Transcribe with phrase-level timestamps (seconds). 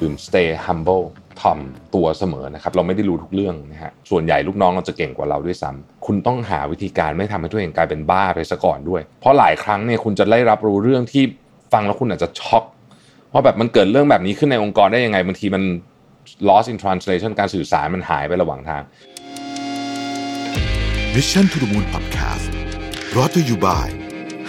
[0.00, 1.04] ดื่ม stay humble
[1.40, 1.58] ถ่อม
[1.94, 11.24] ตัวเสมอนะครับ เราไม่ได้รู้ทุกเรื่องนะฮะ ส่วนใหญ่ลูกน้องเราจะเก่งกว่าเราด้วยซ้ำคุณต้องหาวิธีการไม่ทำให้ตัวเองกลายเป็นบ้าไปซะก่อนด้วย เพราะหลายครั้งเนี่ยคุณจะได้รับรู้เรื่องที่
[11.72, 12.64] ฟังแล้วคุณอาจจะช็อก
[13.32, 15.62] ว่าแบบมันเกิดเรื่องแบบนี้ขึ้นในองค์กรได้ยังไงบางทีมัน
[16.48, 18.82] lost in translation การสื่อสารมันหายไประหว่างทาง
[21.14, 22.46] Mission to the Moon Podcast
[23.12, 23.86] brought to you by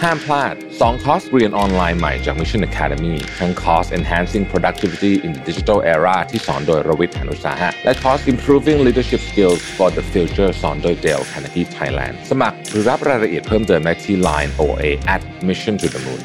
[0.08, 8.78] ห้ามพลาด 2 คอร์สเรียนออนไลน์ใหม่จาก Mission Academy ทั้งคอร์ส Enhancing Productivity in the Digital Era ที่สอนโดยรวิทย์หานุสาหะ และคอร์ส Improving
[8.86, 14.84] Leadership Skills for the Future สอนโดย Dale Carnegie Thailand สมัครหรือรับรายละเอียดเพิ่มเติมได้ที่ Line OA
[15.14, 16.22] at Mission to the Moon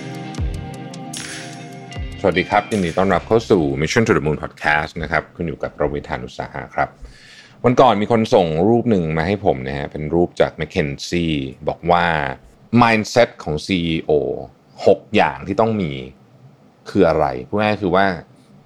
[2.22, 6.90] สวัสดีครับยินดีต้อนรับเข้าสู่ Mission to the Moon Podcast นะครับคุณอยู่กับรวิทย์หานุสาหะครับ
[7.66, 11.30] วันก่อนมีคนส่งรูปหนึ่งมาให้ผมนะฮะเป็นรูปจาก McKinsey
[11.68, 12.06] บอกว่า
[12.82, 14.12] mindset ของ CEO
[14.66, 15.92] 6 อย่างที่ต้องมี
[16.90, 18.06] คืออะไรพูดง่ายคือว่า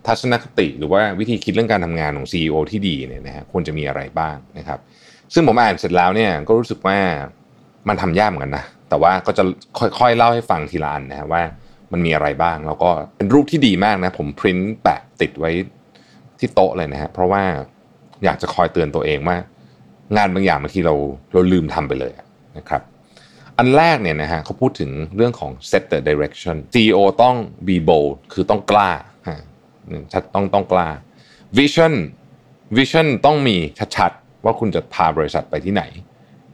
[0.07, 4.79] ทัศนคติหรือว่าวิธีคิดเรื่องการทำงานของ CEO ที่ดีเนี่ยนะฮะควรจะมีอะไรบ้างนะครับ
[5.33, 6.97] ซึ่งผมอ่านเสร็จแล้วเนี่ยก็รู้สึกว่า
[7.87, 9.43] มันทำยากเหมือนกันนะแต่ว่าก็จะ
[9.99, 11.41] ค่อยๆเล่าให้ฟังทีละอันนะฮะว่า
[11.91, 15.51] มันมีอะไรบ้างแล้วก็เป็นรูปที่ดีมากนะผมพิมพ์แปะติดไว้
[16.39, 17.43] ที่โต๊ะเลยนะฮะเพราะว่า
[18.23, 19.37] อยากจะคอยเตือนตัวเองว่า
[20.17, 20.95] งานบางอย่างบางทีเรา
[21.33, 22.13] เราลืมทำไปเลย
[22.57, 22.81] นะครับ
[23.63, 27.35] อันแรกเนี่ยนะฮะเขาพูดถึงเรื่องของ set the direction CEO ต้อง
[27.67, 28.91] be bold คือต้องกล้า
[30.35, 30.87] ต้องต้องกล้า
[31.57, 31.93] vision
[32.77, 33.57] vision ต้องมี
[33.97, 35.83] ชัดๆ ว่าคุณจะพาบริษัทไปที่ไหน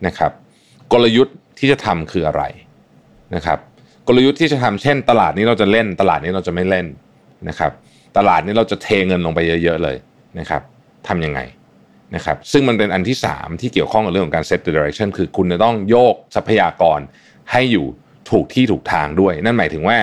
[0.06, 0.32] นะครับ
[0.92, 2.44] กลยุทธ์ที่จะทำคืออะไร
[3.36, 3.60] นะครับ
[4.08, 6.86] กลยุทธ์ที่จะทำเช่น ตลาดนี้เราจะเล่น ตลาดนี้เราจะไม่เล่น
[7.50, 7.72] นะครับ
[8.18, 9.98] ตลาดนี้เราจะเทเงินลงไปเยอะ ๆ เลย
[10.40, 10.62] นะครับ
[11.08, 11.40] ทำยังไง
[12.16, 17.00] นะครับซึ่งมันเป็นอันที่ 3 ที่เกี่ยวข้องกับเรื่องของการ set the direction คือคุณจะต้องโยกทรัพยากร
[17.52, 17.86] ให้อยู่
[18.30, 19.98] ถูกที่ถูกทางด้วย นั่นหมายถึงว่า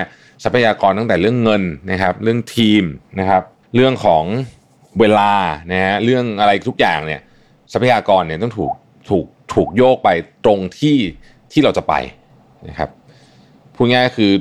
[0.45, 2.85] ทรัพยากรตั้งแต่เรื่องเงินนะครับเรื่องทีม
[3.21, 3.43] นะครับ
[3.75, 4.25] เรื่องของ
[5.01, 5.33] เวลา
[5.73, 7.21] นะฮะเรื่องอะไรทุกอย่างเนี่ย
[7.73, 8.73] ทรัพยากรเนี่ยต้องถูก
[9.11, 10.09] ถูกถูกโยกไป
[10.45, 10.97] ตรงที่
[11.53, 11.95] ที่เราจะไป
[12.69, 12.91] นะครับ
[13.75, 14.33] พูดง่ายคือ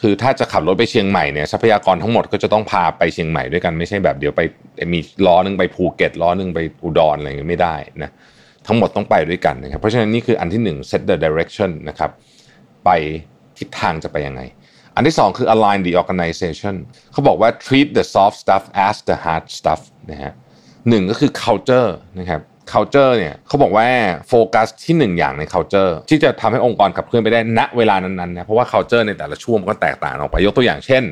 [0.00, 4.40] คือถ้าจะขับรถไปเชียงใหม่เนี่ยทรัพยากรทั้งหมดก็จะต้องพาไปเชียงใหม่ด้วยกันไม่ใช่แบบเดี๋ยวไป
[4.92, 8.10] มีล้อนึงไปภูเก็ตล้อนึงไปอุดรอะไรเงี้ยไม่ได้นะ
[8.66, 12.10] ทั้งหมดต้องไปด้วยกันนะครับเพราะฉะนั้นนี่คืออันที่หนึ่ง set the direction นะครับ
[12.84, 12.90] ไป
[13.58, 14.42] ทิศทางจะไปยังไง
[14.94, 16.74] อันที่สองคือ align the organization
[17.12, 19.80] เขาบอกว่า treat the soft stuff as the hard stuff
[20.10, 20.32] นะฮะ
[20.88, 22.40] หนึ่งก็คือ culture นะครับ
[22.74, 23.86] culture เนี่ยเขาบอกว่า
[24.28, 31.02] โฟกัสที่หนึ่งอย่างใน culture ที่จะทำให้องค์กรขับเคลื่อนไปได้ณเวลานั้นๆนะเพราะว่า culture ในแต่ละช่วงมันก็แตกต่างออกไปยกตัวอย่างเช่น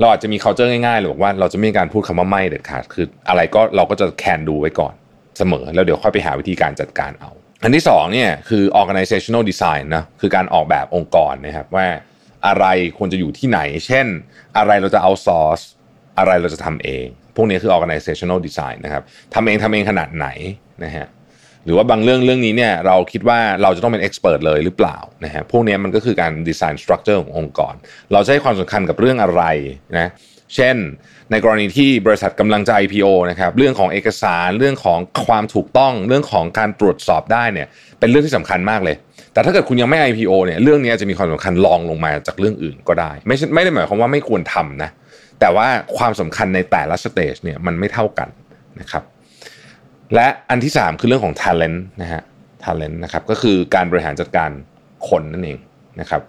[0.00, 4.94] เราอาจจะมี culture ง่ายๆเลยบอกว่าเราจะไม่มีการพูดคำว่าไม่เด็ดขาดคือ อะไรก็เราก็จะแคนดูไว้ก่อน
[5.38, 7.30] เสมอ แล้วเดี๋ยวค่อยไปหาวิธีการจัดการเอา
[7.62, 11.86] อันที่สองเนี่ยคือ organizational design นะคือการออกแบบองค์กรนะครับว่า
[12.46, 12.66] อะไร
[12.98, 14.06] ควรจะอยู่ที่ไหน เช่น
[14.58, 15.60] อะไรเราจะเอาซอร์ส
[16.18, 17.06] อะไรเราจะทำเอง
[17.36, 19.02] พวกนี้คือ organizational design นะครับ
[19.34, 20.28] ทำเองทำเองขนาดไหน
[20.84, 21.06] นะฮะ
[21.64, 27.74] หรือว่าบางเรื่องเรื่องนี้เนี่ยเราคิดว่าเราจะต้องเป็น expert เพรสเลยหรือเปล่านะฮะพวกนี้มันก็คือการ design structure ขององค์กร
[28.12, 29.42] เราจะให้ความสำคัญกับเรื่องอะไร
[29.98, 30.08] นะ
[30.54, 30.76] เช่น
[31.30, 37.66] ในกรณีที่บริษัทกำลังจะ IPO นะครับเรื่องของเอกสารเรื่องของความถูกต้องเรื่องของการตรวจสอบได้เนี่ย
[38.00, 38.96] เป็นเรื่องที่สำคัญมากเลย
[39.32, 44.90] แต่ถ้าเกิดคุณยังไม่ IPO เนี่ยเรื่องนี้จะมีความสำคัญรองลงมาจากเรื่องอื่นก็ได้ ไม่ไม่ได้หมายความว่าไม่ควรทำนะ
[45.40, 45.66] แต่ว่า
[45.96, 48.28] ความสำคัญในแต่ละสเตจเนี่ยมันไม่เท่ากัน
[48.80, 49.02] นะครับ
[50.14, 52.22] และอันที่ 3 คือเรื่องของ talent นะฮะ
[52.64, 54.50] talent นะครับก็คือการบริหารจัดการ
[55.08, 55.58] คนนั่นเอง
[56.00, 56.22] นะครับ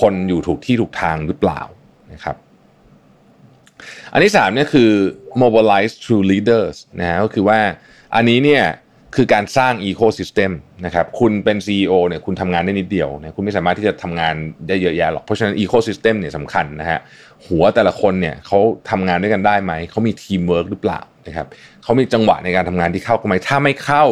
[0.00, 1.60] คนอยู่ถูกที่ถูกทางหรือเปล่า
[2.12, 2.36] นะครับ
[4.12, 4.90] อันที่3เนี่ยคือ
[5.42, 7.60] mobilize true leaders นะฮะก็คือว่า
[8.14, 8.64] อันนี้เนี่ย
[9.16, 10.52] คือการสร้าง ecosystem
[10.86, 14.34] นะครับคุณเป็น CEO เนี่ยคุณทำงานได้นิดเดียวเนะคุณไม่สามารถที่จะทำงาน
[14.68, 17.00] ได้เยอะแยะหรอกเพราะฉะนั้น ecosystem เนี่ยสำคัญนะฮะ
[17.46, 18.58] หัวแต่ละคนเนี่ยเขา
[18.90, 21.46] ทำงานด้วยกันได้ไหมเขามีทีมเวิร์กหรือเปล่านะครับ
[21.82, 24.04] เขามีจังหวะในการทำงานที่เข้ากันไหมถ้าไม่เข้า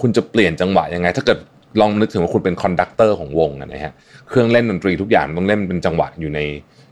[0.00, 1.38] คุณจะเปลี่ยนจังหวะยังไง ถ้าเกิด
[1.80, 3.92] ลองนึกถึงว่าคุณเป็น conductor ของวงนะฮะ
[4.28, 6.40] เครื่องเล่นดนตรีทุกอย่างต้องเล่นเป็นจังหวะอยู่ใน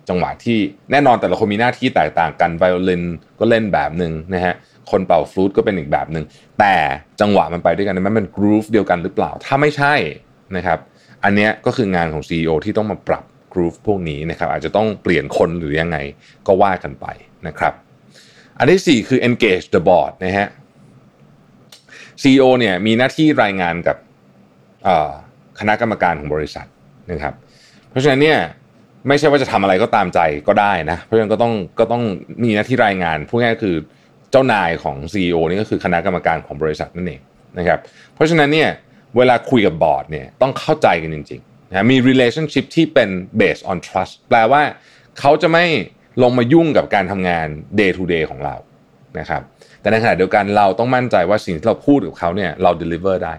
[0.09, 0.59] จังหวะที่
[0.91, 3.03] แน่นอนแต่ละคนมีหน้าที่แตกต่างกันไวโอลิน
[3.39, 4.55] ก็เล่นแบบหนึ่งนะฮะ
[4.91, 6.25] คนเป่าฟลูตก็เป็นอีกแบบหนึ่ง
[6.61, 6.75] แต่
[7.21, 9.95] จังหวะมันไปด้วยกันมันเป็น groove เดียวกันหรือเปล่า ถ้าไม่ใช่
[10.57, 10.79] นะครับ
[11.25, 15.97] อันนี้ก็คืองานของ CEO ที่ต้องมาปรับกรูฟพวกนี้นะครับอาจจะต้องเปลี่ยนคนหรือยังไง
[16.47, 17.07] ก็ว่ากันไป
[17.47, 17.75] นะครับ
[18.59, 20.49] อันที่ 4 คือ engage the board นะฮะ
[22.23, 23.97] CEO เนี่ยมีหน้าที่รายงานกับ
[25.61, 26.67] คณะกรรมการของบริษัท
[27.11, 27.35] นะครับ
[27.89, 28.39] เพราะฉะนั้นเนี่ย
[29.09, 32.03] ไม่ใช่ว่าจะทำอะไรก็ตามใจก็ได้นะเพราะฉะนั้นก็ต้องก็ต้อง
[32.43, 33.77] มีหน้าที่รายงานพูดง่ายๆคือ
[34.31, 37.21] เจ้านายของ CEO นี่ก็คือคณะกรรมการของบริษัทนั่นเอง
[37.59, 37.79] นะครับ
[38.15, 38.71] เพราะฉะนั้นเนี่ย
[39.17, 43.09] เวลาคุยกับบอร์ดเนี่ยต้องเข้าใจกันจริงๆนะมี relationship ที่เป็น
[43.41, 44.63] based on trust แปลว่า
[45.21, 45.65] เขาจะไม่
[46.23, 47.47] ลงมายุ่งกับการทำงาน
[47.81, 48.57] day to day ของเรา
[49.19, 49.43] นะครับ
[49.81, 53.35] แต่ในขณะเดียวกันเราต้องมั่นใจว่าสิ่งที่เราพูดกับเขาเนี่ยเรา deliver ได้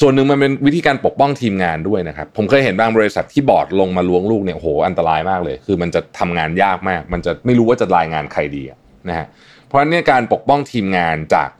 [0.00, 8.62] ส่วนหนึ่งมันเป็นวิธีการปกป้องทีมงานด้วยนะครับ ผมเคยเห็นบางบริษัทที่บอร์ดลงมาล้วงลูกเนี่ยโหอันตรายมากเลย คือมันจะทำงานยากมาก มันจะไม่รู้ว่าจะรายงานใครดี
[9.08, 9.26] นะฮะ
[9.66, 11.50] เพราะนี่การปกป้องทีมงานจาก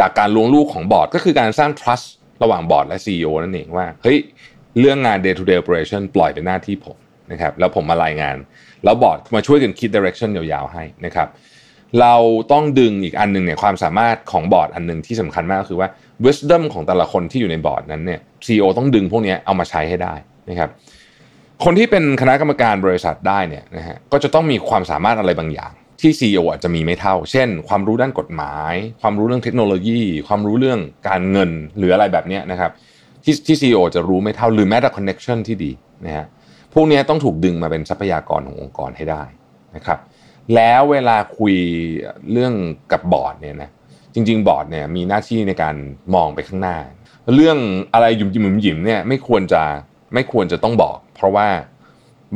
[0.00, 2.06] จากการล้วงลูกของบอร์ด ก็คือการสร้าง trust
[2.42, 4.18] ระหว่างบอร์ดและ CEO นั่นเองว่าเฮ้ย
[4.80, 6.96] เรื่องงาน day to day operation ปล่อยเป็นหน้าที่ผม
[7.32, 8.36] นะครับแล้วผมมารายงาน
[8.84, 11.28] แล้วบอร์ดมาช่วยกันคิด direction ยาวๆให้นะครับ
[12.00, 12.14] เรา
[12.52, 15.88] ต้องดึงอีกอันหนึ่งเนี่ยความสามารถของบอร์ดอันหนึ่งที่สำคัญมากก็คือว่า
[16.24, 20.14] wisdom ของแต่ละคนที่อยู่ในบอร์ดนั้นเนี่ย CEO ต้องดึงพวกนี้เอามาใช้ให้ได้
[20.50, 20.70] นะครับ
[21.64, 32.70] คนที่เป็นคณะกรรมการบริษัทได้เนี่ยนะฮะก็จะต้องมีความสามารถอะไรบางอย่าง ที่ CEO อาจจะมีไม่เท่า เช่น ความรู้ด้านกฎหมาย ความรู้เรื่องเทคโนโลยี ความรู้เรื่องการเงินหรืออะไรแบบนี้นะครับ
[33.24, 35.72] ที่ที่ CEO จะรู้ไม่เท่าหรือแม้แต่ connection ที่ดี
[36.06, 36.26] นะฮะ
[36.74, 39.22] พวกนี้ต้องถูกดึงมาเป็นทรัพยากรขององค์กรให้ได้
[39.76, 39.98] นะครับ
[40.54, 41.54] แล้วเวลาคุย
[42.32, 42.54] เรื่อง
[42.92, 43.70] กับบอร์ดเนี่ยนะ
[44.14, 45.74] จริง ๆ บอร์ดเนี่ยมีหน้าที่ในการ
[46.14, 46.76] มองไปข้างหน้า
[47.34, 47.58] เรื่อง
[47.94, 49.62] อะไรหยุ่มยิ้มหยิมเนี่ยไม่ควรจะ
[50.14, 51.48] ไม่ควรจะต้องบอก เพราะว่า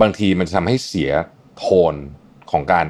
[0.00, 1.10] บางทีมันจะทำให้เสีย
[1.58, 1.94] โทน
[2.50, 2.86] ของการ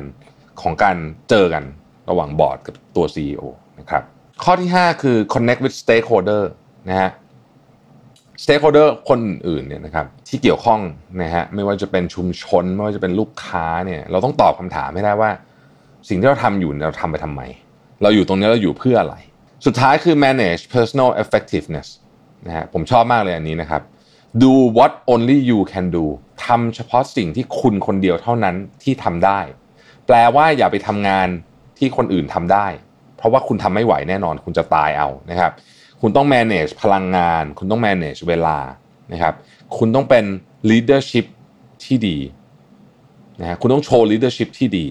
[0.62, 0.97] ของการ
[1.29, 1.64] เจอกัน
[2.11, 3.43] ระหว่างบอร์ดกับตัว CEO
[3.79, 4.03] นะครับ
[4.44, 6.43] ข้อที่ 5 คือ connect with stakeholder
[6.88, 7.11] นะฮะ
[8.43, 10.81] stakeholder คนอื่นๆเนี่ยนะครับที่เกี่ยวข้อง
[11.23, 15.31] นะฮะไม่ว่าจะเป็นชุมชน ไม่ว่าจะเป็นลูกค้าเนี่ยเราต้องตอบคำถามให้ได้ว่า
[16.08, 17.43] สิ่งที่เราทำอยู่เราทำไปทำไม
[18.02, 19.17] เราอยู่ตรงนี้เราอยู่เพื่ออะไร
[19.67, 21.88] สุดท้ายคือ manage personal effectiveness
[22.46, 23.82] นะฮะผมชอบมากเลยอันนี้นะครับ
[24.43, 26.05] do what only you can do
[26.46, 29.40] ทำเฉพาะสิ่งที่คุณคนเดียวเท่านั้นที่ทำได้
[30.06, 31.29] แปลว่าอย่าไปทำงาน
[31.79, 32.67] ที่คนอื่นทำได้
[33.17, 35.52] เพราะว่าคุณทำไม่ไหวแน่นอนคุณจะตายเอานะครับ
[36.00, 38.59] คุณต้อง manage พลังงาน คุณต้อง manage เวลา
[39.12, 39.35] นะครับ
[39.79, 40.25] คุณต้องเป็น
[40.71, 41.27] leadership
[41.85, 42.19] ที่ดี
[43.41, 44.87] นะฮะคุณต้องโชว์ leadership ที่ดี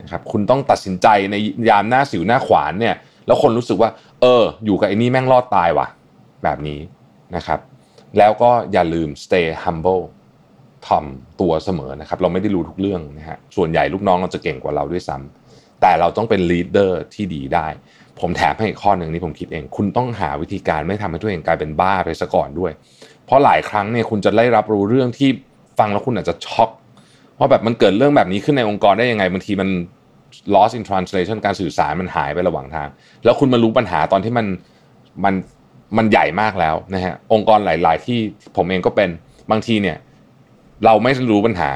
[0.00, 1.34] นะครับ คุณต้องตัดสินใจใน
[1.68, 2.94] ยามหน้าสิวหน้าขวานเนี่ย
[3.26, 3.90] แล้วคนรู้สึกว่า
[4.20, 5.86] เออ อยู่กับไอ้นี่แม่งรอดตายว่ะ
[6.44, 6.80] แบบนี้
[7.36, 7.60] นะครับ
[8.18, 10.02] แล้วก็อย่าลืม stay humble
[10.88, 17.66] ทำตัวเสมอนะครับ เราไม่ได้รู้ทุกเรื่องนะฮะ ส่วนใหญ่ลูกน้องเราจะเก่งกว่าเราด้วยซ้ำแต่เราต้องเป็น leader ที่ดีได้
[18.20, 22.72] ผมแถมให้อีกข้อหนึ่งนี่ผมคิดเอง คุณต้องหาวิธีการไม่ทำให้ตัวเองกลายเป็นบ้าไปซะก่อนด้วย
[23.26, 25.30] เพราะหลายครั้งเนี่ยคุณจะได้รับรู้เรื่องที่
[25.78, 26.70] ฟังแล้วคุณอาจจะช็อก
[27.38, 29.68] ว่าแบบมันเกิดเรื่องแบบนี้ขึ้นในองค์กรได้ยังไงบางทีมัน
[30.54, 32.88] lost in translation การสื่อสารมันหายไประหว่างทาง
[33.24, 34.46] แล้วคุณมารู้ปัญหาตอนที่มัน
[35.24, 35.34] มัน
[35.96, 38.18] มันใหญ่มากแล้วนะฮะองค์กรหลาย ๆ ที่
[38.56, 39.10] ผมเองก็เป็น
[39.50, 39.96] บางทีเนี่ย
[40.84, 41.70] เราไม่รู้ปัญหา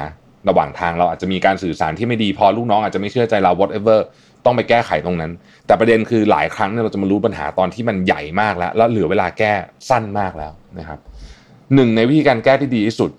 [0.49, 3.99] ระหว่างทางเราอาจจะมีการสื่อสารที่ไม่ดีพอลูกน้องอาจจะไม่เชื่อใจเรา whatever
[4.47, 5.31] ต้องไปแก้ไขตรงนั้น
[5.67, 9.53] แต่ประเด็นคือหลายครั้งเนี่ยเราจะมารู้ปัญหาตอนที่มันใหญ่มากแล้ว แล้วเหลือเวลาแก้
[9.89, 10.99] สั้นมากแล้วนะครับ
[11.73, 13.11] หนึ่งในวิธีการแก้ที่ดีที่สุด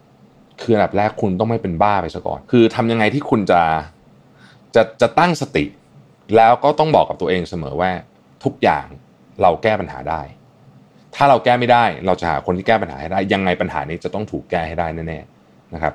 [0.62, 3.62] คืออันดับแรกคุณต้องไม่เป็นบ้าไปซะก่อน คือทำยังไงที่คุณจะ
[4.74, 5.64] จะจะตั้งสติ
[6.36, 7.90] แล้วก็ต้องบอกกับตัวเองเสมอว่า
[8.44, 8.86] ทุกอย่าง
[9.42, 10.22] เราแก้ปัญหาได้
[11.14, 15.94] ถ้าเราแก้ไม่ได้ เราจะหาคนที่แก้ปัญหาให้ได้ ยังไงปัญหานี้จะต้องถูกแก้ให้ได้แน่ๆนะครับ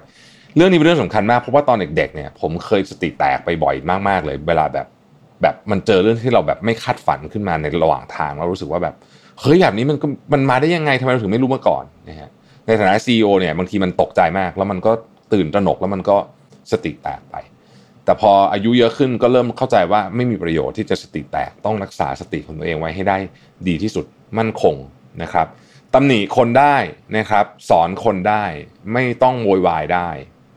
[0.56, 3.76] เรื่องนี้เป็นเรื่องสำคัญมากเพราะว่าตอนเด็กๆเนี่ยผมเคยสติแตกไปบ่อย
[4.08, 4.88] มากๆเลย เวลาแบบ
[5.44, 8.96] แบบมันเจอเรื่องที่เราแบบไม่คาดฝันขึ้นมาในระหว่างทางเรารู้สึกว่าแบบ
[9.42, 9.98] เฮ้ยแบบนี้มัน
[10.34, 12.30] มันมาได้ยังไงทำไมเราถึงไม่รู้มาก่อนนะฮะ
[12.68, 14.92] ในฐานะซีอเนี่ยบางทีมันตกใจมาก แล้วมันก็
[15.34, 16.18] ตื่นตระหนกแล้วมันก็
[16.72, 17.36] สติแตกไป
[18.06, 23.18] แต่พออายุเยอะขึ้นก็เริ่มเข้าใจว่าไม่มีประโยชน์ที่จะสติแตกต้องรักษาสติของตัวเองไว้ให้ได้
[23.68, 24.06] ดีที่สุด
[24.38, 24.76] มั่นคง
[25.24, 25.48] นะครับ
[25.94, 26.78] ตำหนิคนได้
[27.18, 28.44] นะครับสอนคนได้
[28.94, 30.10] ไม่ต้องโวยวายได้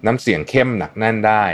[0.07, 1.45] น้ำเสียงเข้มหนักแน่นได้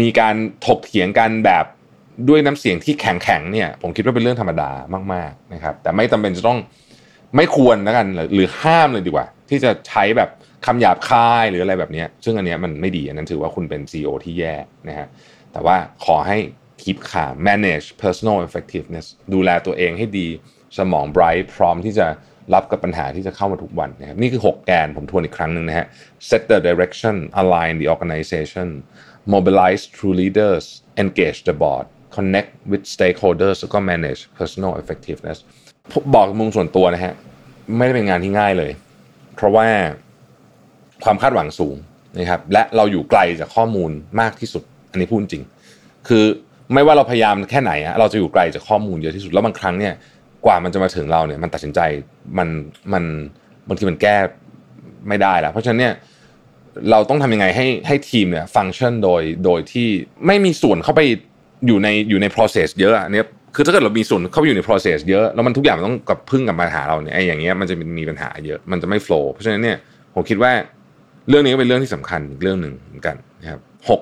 [0.00, 0.34] มีการ
[0.66, 1.64] ถกเถียงกันแบบ
[2.28, 4.70] ด้วยน้ำเสียงที่แข็งแข็งเนี่ยผมคิดว่าเป็นเรื่องธรรมดา
[5.14, 6.58] มากๆนะครับ แต่ไม่จาเป็นจะต้อง
[7.36, 10.30] ไม่ควรแล้วกันหรือห้ามเลยดีกว่า ที่จะใช้แบบ
[10.66, 14.54] คำหยาบคายหรืออะไรแบบนี้ซึ่งอันนี้มันไม่ดีอันนั้นถือว่าคุณเป็น CEO ที่แย่
[14.88, 15.08] นะฮะ
[15.52, 16.38] แต่ว่าขอให้
[16.82, 20.28] คีปขา manage personal effectiveness ดูแลตัวเองให้ดี
[20.78, 22.06] สมอง bright พร้อมที่จะ
[22.54, 25.86] รับกับปัญหาที่จะเข้ามาทุกวันนะครับนี่คือ 6 แกนผมทวนอีกครั้งหนึ่งนะฮะ
[26.28, 28.68] set the direction align the organization
[29.34, 30.64] mobilize true leaders
[31.02, 35.38] engage the board connect with stakeholders แล้วก็ manage personal effectiveness
[36.14, 37.14] บอกมุมส่วนตัวนะฮะ
[37.76, 38.72] ไม่ได้เป็นงานที่ง่ายเลย
[39.34, 39.66] เพราะว่า
[41.04, 41.76] ความคาดหวังสูง
[42.18, 43.90] นะครับ และเราอยู่ไกลจากข้อมูล
[44.20, 45.44] มากที่สุด อันนี้พูดจริง
[46.08, 46.24] คือ
[46.74, 49.94] ไม่ว่าเราพยายามแค่ไหนอะเราจะอยู่ไกลจากข้อมูลเยอะที่สุด แล้วบางครั้งเนี่ย
[50.46, 51.80] กว่ามันจะมาถึงเราเนี่ย มันตัดสินใจ
[52.38, 52.48] มัน
[52.92, 53.04] มัน
[53.68, 54.16] บางทีมันแก้
[55.08, 55.94] ไม่ได้แล้ว เพราะฉะนั้นเนี่ย
[56.90, 59.88] เราต้องทำยังไงให้ให้ทีมเนี่ยฟังก์ชันโดยโดยที่
[60.26, 61.00] ไม่มีส่วนเข้าไป
[61.66, 63.22] อยู่ในอยู่ใน process เยอะอันนี้
[63.54, 69.76] คือถ้าเกิดเรามีส่วนเข้าไปอยู่ใน process เยอะแล้วมันทุกอย่างมันต้องกับพึ่งกับปัญหาเราเนี่ยไอ้อย่างเงี้ยมันจะมีปัญหาเยอะมันจะไม่ flow เพราะฉะนั้นเนี่ย
[70.14, 70.52] ผมคิดว่า
[71.28, 74.00] เรื่องนี้ก็เป็นเรื่องที่สำคัญอีกเรื่องหนึ่งเหมือนกันนะครับหก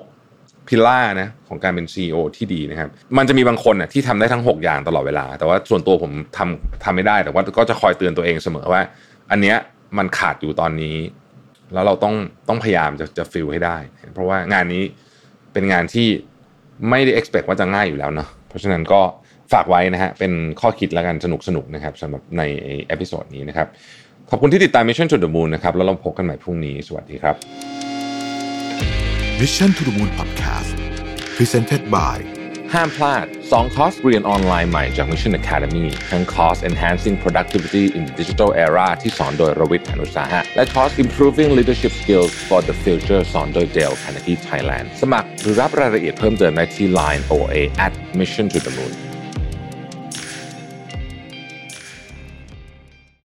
[0.67, 8.81] พิล่านะของการเป็น CEO ที่ดีนะครับ มันจะมีบางคนน่ะที่ทำได้ทั้ง 6 อย่างตลอดเวลา แต่ว่าส่วนตัวผมทำทำไม่ได้แต่ว่าก็จะคอยเตือนตัวเองเสมอว่า
[9.31, 9.57] อันเนี้ย
[9.97, 10.95] มันขาดอยู่ตอนนี้
[11.73, 12.15] แล้วเราต้อง
[12.47, 13.77] ต้องพยายามจะจะ fill ให้ได้
[14.13, 14.83] เพราะว่างานนี้
[15.53, 16.07] เป็นงานที่
[16.89, 19.01] ไม่ได้ expect ว่าจะง่ายอยู่แล้วเนาะเพราะฉะนั้นก็
[19.53, 20.31] ฝากไว้นะฮะเป็น
[20.61, 22.41] ข้อคิดแล้วกันสนุกสนุกนะครับสำหรับใน
[22.87, 23.67] episode นี้นะครับ
[24.29, 27.35] ขอบคุณที่ติดตาม Mission to the Moon นะครับ แล้วเราพบกันใหม่พรุ่งนี้ สวัสดีครับ
[29.41, 30.75] Mission to the Moon Podcast
[31.37, 32.34] Presented by
[32.75, 41.51] ห้ามพลาด 2 คอร์สเรียนออนไลน์ใหม่จาก Mission Academy ทั้งคอร์ส Enhancing Productivity in Digital Era ที่สอนโดยรวิศ หาญอุตสาหะ และคอร์ส Improving
[41.57, 47.55] Leadership Skills for the Future สอนโดย Dale Carnegie Thailand สมัครหรือรับรายละเอียดเพิ่มเติมได้ที่ Line OA
[47.85, 49.04] at Mission to the Moon